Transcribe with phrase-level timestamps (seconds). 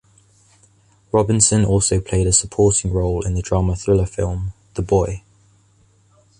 [1.11, 5.21] Robinson also played a supporting role in the drama thriller film "The Boy".